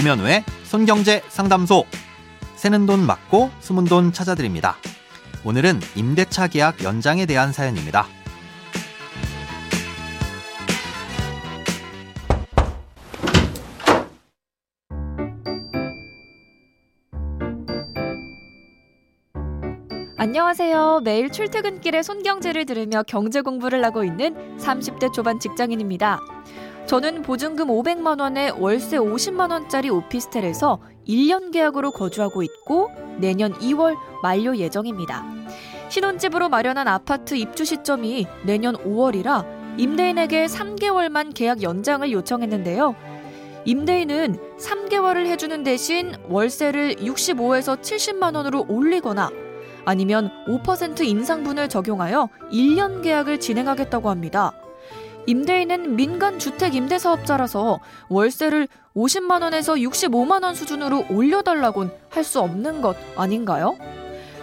김현우의 0.00 0.44
손경제 0.64 1.22
상담소. 1.28 1.84
새는 2.56 2.86
돈 2.86 3.04
맞고 3.04 3.50
숨은 3.60 3.84
돈 3.84 4.14
찾아드립니다. 4.14 4.76
오늘은 5.44 5.78
임대차 5.94 6.46
계약 6.46 6.82
연장에 6.82 7.26
대한 7.26 7.52
사연입니다. 7.52 8.06
안녕하세요. 20.16 21.00
매일 21.04 21.30
출퇴근길에 21.30 22.02
손경제를 22.02 22.64
들으며 22.64 23.02
경제 23.02 23.42
공부를 23.42 23.84
하고 23.84 24.02
있는 24.02 24.56
30대 24.56 25.12
초반 25.12 25.38
직장인입니다. 25.38 26.20
저는 26.90 27.22
보증금 27.22 27.68
500만 27.68 28.20
원에 28.20 28.50
월세 28.50 28.98
50만 28.98 29.52
원짜리 29.52 29.90
오피스텔에서 29.90 30.80
1년 31.06 31.52
계약으로 31.52 31.92
거주하고 31.92 32.42
있고 32.42 32.90
내년 33.18 33.52
2월 33.60 33.96
만료 34.24 34.56
예정입니다. 34.56 35.24
신혼집으로 35.88 36.48
마련한 36.48 36.88
아파트 36.88 37.36
입주 37.36 37.64
시점이 37.64 38.26
내년 38.42 38.74
5월이라 38.74 39.78
임대인에게 39.78 40.46
3개월만 40.46 41.32
계약 41.32 41.62
연장을 41.62 42.10
요청했는데요. 42.10 42.96
임대인은 43.66 44.36
3개월을 44.58 45.26
해주는 45.26 45.62
대신 45.62 46.16
월세를 46.28 46.96
65에서 46.96 47.80
70만 47.80 48.34
원으로 48.34 48.66
올리거나 48.68 49.30
아니면 49.84 50.32
5% 50.48 51.02
인상분을 51.02 51.68
적용하여 51.68 52.28
1년 52.52 53.00
계약을 53.00 53.38
진행하겠다고 53.38 54.10
합니다. 54.10 54.59
임대인은 55.26 55.96
민간 55.96 56.38
주택 56.38 56.74
임대 56.74 56.98
사업자라서 56.98 57.80
월세를 58.08 58.68
50만 58.96 59.42
원에서 59.42 59.74
65만 59.74 60.42
원 60.42 60.54
수준으로 60.54 61.06
올려달라곤 61.10 61.92
할 62.10 62.24
수 62.24 62.40
없는 62.40 62.80
것 62.80 62.96
아닌가요? 63.16 63.76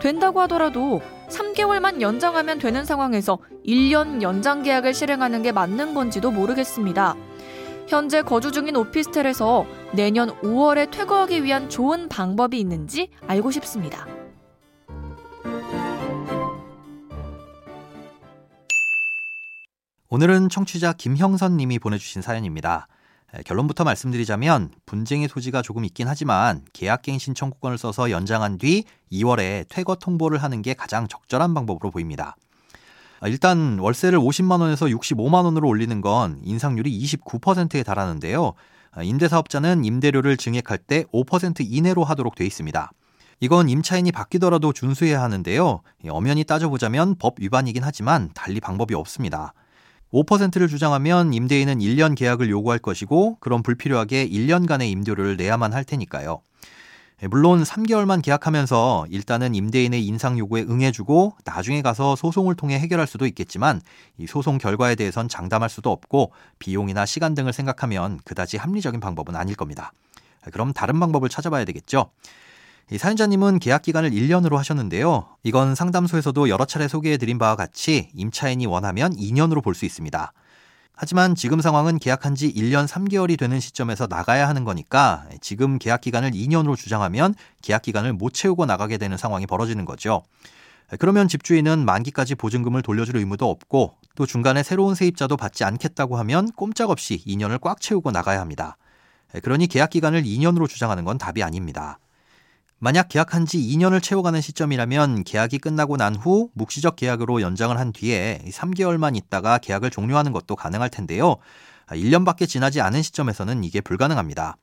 된다고 0.00 0.40
하더라도 0.42 1.00
3개월만 1.28 2.00
연장하면 2.00 2.58
되는 2.58 2.84
상황에서 2.84 3.38
1년 3.66 4.20
연장 4.22 4.62
계약을 4.62 4.92
실행하는 4.92 5.42
게 5.42 5.52
맞는 5.52 5.94
건지도 5.94 6.30
모르겠습니다. 6.30 7.14
현재 7.88 8.22
거주 8.22 8.52
중인 8.52 8.76
오피스텔에서 8.76 9.66
내년 9.92 10.30
5월에 10.40 10.90
퇴거하기 10.90 11.42
위한 11.44 11.68
좋은 11.68 12.08
방법이 12.08 12.58
있는지 12.58 13.08
알고 13.26 13.50
싶습니다. 13.50 14.06
오늘은 20.14 20.48
청취자 20.48 20.92
김형선 20.92 21.56
님이 21.56 21.80
보내주신 21.80 22.22
사연입니다. 22.22 22.86
결론부터 23.46 23.82
말씀드리자면 23.82 24.70
분쟁의 24.86 25.26
소지가 25.26 25.60
조금 25.60 25.84
있긴 25.84 26.06
하지만 26.06 26.62
계약갱 26.72 27.18
신 27.18 27.34
청구권을 27.34 27.78
써서 27.78 28.12
연장한 28.12 28.58
뒤 28.58 28.84
2월에 29.10 29.68
퇴거 29.68 29.96
통보를 29.96 30.40
하는 30.40 30.62
게 30.62 30.72
가장 30.72 31.08
적절한 31.08 31.52
방법으로 31.52 31.90
보입니다. 31.90 32.36
일단 33.24 33.80
월세를 33.80 34.20
50만 34.20 34.60
원에서 34.60 34.86
65만 34.86 35.46
원으로 35.46 35.66
올리는 35.66 36.00
건 36.00 36.38
인상률이 36.44 36.96
29%에 36.96 37.82
달하는데요. 37.82 38.52
임대사업자는 39.02 39.84
임대료를 39.84 40.36
증액할 40.36 40.78
때 40.78 41.02
5% 41.12 41.66
이내로 41.68 42.04
하도록 42.04 42.36
돼 42.36 42.46
있습니다. 42.46 42.92
이건 43.40 43.68
임차인이 43.68 44.12
바뀌더라도 44.12 44.72
준수해야 44.72 45.20
하는데요. 45.20 45.80
엄연히 46.08 46.44
따져보자면 46.44 47.16
법 47.18 47.40
위반이긴 47.40 47.82
하지만 47.82 48.30
달리 48.32 48.60
방법이 48.60 48.94
없습니다. 48.94 49.54
5%를 50.14 50.68
주장하면 50.68 51.34
임대인은 51.34 51.80
1년 51.80 52.14
계약을 52.14 52.48
요구할 52.48 52.78
것이고 52.78 53.38
그럼 53.40 53.64
불필요하게 53.64 54.28
1년간의 54.28 54.88
임대료를 54.88 55.36
내야만 55.36 55.72
할 55.72 55.82
테니까요. 55.82 56.40
예, 57.22 57.26
물론 57.26 57.64
3개월만 57.64 58.22
계약하면서 58.22 59.06
일단은 59.10 59.56
임대인의 59.56 60.06
인상 60.06 60.38
요구에 60.38 60.62
응해주고 60.62 61.36
나중에 61.44 61.82
가서 61.82 62.14
소송을 62.14 62.54
통해 62.54 62.78
해결할 62.78 63.08
수도 63.08 63.26
있겠지만 63.26 63.80
이 64.16 64.28
소송 64.28 64.58
결과에 64.58 64.94
대해선 64.94 65.28
장담할 65.28 65.68
수도 65.68 65.90
없고 65.90 66.30
비용이나 66.60 67.06
시간 67.06 67.34
등을 67.34 67.52
생각하면 67.52 68.20
그다지 68.24 68.56
합리적인 68.56 69.00
방법은 69.00 69.34
아닐 69.34 69.56
겁니다. 69.56 69.92
그럼 70.52 70.72
다른 70.72 71.00
방법을 71.00 71.28
찾아봐야 71.28 71.64
되겠죠. 71.64 72.10
이 72.90 72.98
사연자님은 72.98 73.60
계약 73.60 73.82
기간을 73.82 74.10
1년으로 74.10 74.56
하셨는데요. 74.56 75.26
이건 75.42 75.74
상담소에서도 75.74 76.48
여러 76.50 76.64
차례 76.66 76.86
소개해드린 76.86 77.38
바와 77.38 77.56
같이 77.56 78.10
임차인이 78.14 78.66
원하면 78.66 79.16
2년으로 79.16 79.62
볼 79.62 79.74
수 79.74 79.84
있습니다. 79.86 80.32
하지만 80.96 81.34
지금 81.34 81.60
상황은 81.60 81.98
계약한 81.98 82.36
지 82.36 82.52
1년 82.52 82.86
3개월이 82.86 83.36
되는 83.36 83.58
시점에서 83.58 84.06
나가야 84.06 84.46
하는 84.46 84.62
거니까 84.64 85.24
지금 85.40 85.78
계약 85.78 86.02
기간을 86.02 86.30
2년으로 86.32 86.76
주장하면 86.76 87.34
계약 87.62 87.82
기간을 87.82 88.12
못 88.12 88.32
채우고 88.32 88.66
나가게 88.66 88.98
되는 88.98 89.16
상황이 89.16 89.46
벌어지는 89.46 89.86
거죠. 89.86 90.22
그러면 91.00 91.26
집주인은 91.26 91.84
만기까지 91.84 92.36
보증금을 92.36 92.82
돌려줄 92.82 93.16
의무도 93.16 93.50
없고 93.50 93.94
또 94.14 94.26
중간에 94.26 94.62
새로운 94.62 94.94
세입자도 94.94 95.36
받지 95.36 95.64
않겠다고 95.64 96.16
하면 96.18 96.52
꼼짝없이 96.52 97.24
2년을 97.26 97.60
꽉 97.60 97.80
채우고 97.80 98.12
나가야 98.12 98.40
합니다. 98.40 98.76
그러니 99.42 99.66
계약 99.66 99.90
기간을 99.90 100.22
2년으로 100.22 100.68
주장하는 100.68 101.04
건 101.04 101.18
답이 101.18 101.42
아닙니다. 101.42 101.98
만약 102.78 103.08
계약한 103.08 103.46
지 103.46 103.58
2년을 103.58 104.02
채워가는 104.02 104.40
시점이라면 104.40 105.24
계약이 105.24 105.58
끝나고 105.58 105.96
난 105.96 106.14
후 106.16 106.50
묵시적 106.54 106.96
계약으로 106.96 107.40
연장을 107.40 107.76
한 107.78 107.92
뒤에 107.92 108.40
3개월만 108.50 109.16
있다가 109.16 109.58
계약을 109.58 109.90
종료하는 109.90 110.32
것도 110.32 110.54
가능할 110.56 110.90
텐데요. 110.90 111.36
1년밖에 111.88 112.48
지나지 112.48 112.80
않은 112.80 113.02
시점에서는 113.02 113.64
이게 113.64 113.80
불가능합니다. 113.80 114.56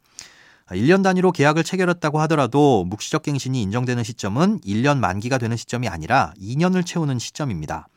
1년 0.70 1.04
단위로 1.04 1.32
계약을 1.32 1.64
체결했다고 1.64 2.22
하더라도 2.22 2.86
묵시적 2.86 3.24
갱신이 3.24 3.62
인정되는 3.64 4.04
시점은 4.04 4.60
1년 4.62 5.00
만기가 5.00 5.38
되는 5.38 5.58
시점이 5.58 5.88
아니라 5.90 6.34
2년을 6.40 6.86
채우는 6.86 7.20
시점입니다. 7.20 7.88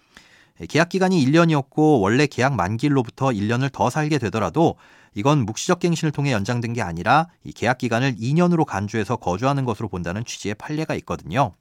계약 0.68 0.88
기간이 0.88 1.24
1년이었고 1.24 2.00
원래 2.00 2.26
계약 2.26 2.54
만기로부터 2.54 3.28
1년을 3.28 3.72
더 3.72 3.90
살게 3.90 4.18
되더라도 4.18 4.76
이건 5.14 5.44
묵시적 5.46 5.80
갱신을 5.80 6.12
통해 6.12 6.32
연장된 6.32 6.72
게 6.72 6.82
아니라 6.82 7.28
이 7.42 7.52
계약 7.52 7.78
기간을 7.78 8.16
2년으로 8.16 8.64
간주해서 8.64 9.16
거주하는 9.16 9.64
것으로 9.64 9.88
본다는 9.88 10.24
취지의 10.24 10.54
판례가 10.54 10.94
있거든요. 10.96 11.54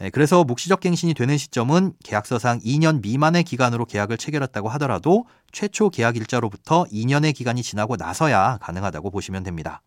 예, 0.00 0.10
그래서 0.10 0.44
묵시적 0.44 0.80
갱신이 0.80 1.14
되는 1.14 1.36
시점은 1.36 1.92
계약서상 2.04 2.60
2년 2.60 3.02
미만의 3.02 3.44
기간으로 3.44 3.84
계약을 3.84 4.16
체결했다고 4.16 4.68
하더라도 4.70 5.26
최초 5.50 5.90
계약 5.90 6.16
일자로부터 6.16 6.84
2년의 6.84 7.34
기간이 7.34 7.62
지나고 7.62 7.96
나서야 7.96 8.58
가능하다고 8.60 9.10
보시면 9.10 9.42
됩니다. 9.42 9.82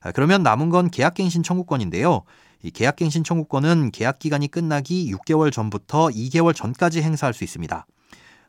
아, 0.00 0.12
그러면 0.12 0.42
남은 0.42 0.68
건 0.68 0.90
계약갱신 0.90 1.42
청구권인데요. 1.42 2.22
이 2.62 2.70
계약갱신 2.70 3.24
청구권은 3.24 3.90
계약 3.90 4.18
기간이 4.18 4.48
끝나기 4.48 5.12
6개월 5.12 5.52
전부터 5.52 6.08
2개월 6.08 6.54
전까지 6.54 7.02
행사할 7.02 7.34
수 7.34 7.44
있습니다. 7.44 7.86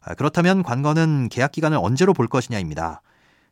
아, 0.01 0.13
그렇다면 0.15 0.63
관건은 0.63 1.29
계약 1.29 1.51
기간을 1.51 1.77
언제로 1.81 2.13
볼 2.13 2.27
것이냐입니다. 2.27 3.01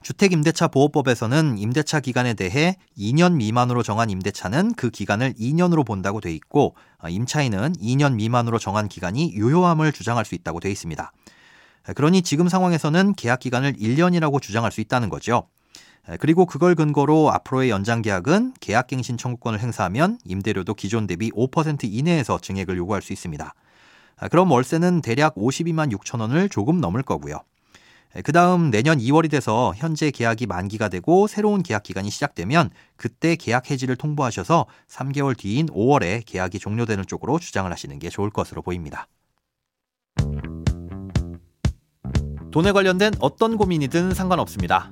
주택임대차 0.03 0.67
보호법에서는 0.69 1.57
임대차 1.57 1.99
기간에 1.99 2.33
대해 2.33 2.75
2년 2.97 3.33
미만으로 3.33 3.83
정한 3.83 4.09
임대차는 4.09 4.73
그 4.73 4.89
기간을 4.89 5.33
2년으로 5.33 5.85
본다고 5.85 6.21
돼 6.21 6.33
있고 6.33 6.75
어, 7.03 7.09
임차인은 7.09 7.73
2년 7.73 8.15
미만으로 8.15 8.57
정한 8.57 8.87
기간이 8.87 9.33
유효함을 9.33 9.91
주장할 9.91 10.25
수 10.25 10.35
있다고 10.35 10.59
돼 10.59 10.71
있습니다. 10.71 11.11
그러니 11.95 12.21
지금 12.21 12.47
상황에서는 12.47 13.13
계약 13.13 13.39
기간을 13.39 13.73
1년이라고 13.73 14.41
주장할 14.41 14.71
수 14.71 14.81
있다는 14.81 15.09
거죠. 15.09 15.47
그리고 16.19 16.45
그걸 16.45 16.75
근거로 16.75 17.31
앞으로의 17.31 17.69
연장 17.69 18.01
계약은 18.01 18.53
계약갱신 18.59 19.17
청구권을 19.17 19.59
행사하면 19.59 20.17
임대료도 20.25 20.73
기존 20.73 21.07
대비 21.07 21.31
5% 21.31 21.83
이내에서 21.83 22.39
증액을 22.39 22.77
요구할 22.77 23.01
수 23.01 23.13
있습니다. 23.13 23.53
그럼 24.29 24.51
월세는 24.51 25.01
대략 25.01 25.35
52만 25.35 25.91
6천 25.97 26.19
원을 26.19 26.49
조금 26.49 26.79
넘을 26.79 27.01
거고요. 27.01 27.39
예, 28.15 28.21
그 28.21 28.31
다음 28.31 28.71
내년 28.71 28.99
2월이 28.99 29.31
돼서 29.31 29.73
현재 29.77 30.11
계약이 30.11 30.45
만기가 30.45 30.89
되고 30.89 31.27
새로운 31.27 31.63
계약 31.63 31.83
기간이 31.83 32.09
시작되면 32.09 32.69
그때 32.97 33.35
계약 33.35 33.71
해지를 33.71 33.95
통보하셔서 33.95 34.65
3개월 34.89 35.37
뒤인 35.37 35.67
5월에 35.67 36.23
계약이 36.25 36.59
종료되는 36.59 37.05
쪽으로 37.07 37.39
주장을 37.39 37.71
하시는 37.71 37.97
게 37.99 38.09
좋을 38.09 38.29
것으로 38.29 38.61
보입니다. 38.61 39.07
돈에 42.51 42.73
관련된 42.73 43.13
어떤 43.19 43.55
고민이든 43.55 44.13
상관없습니다. 44.13 44.91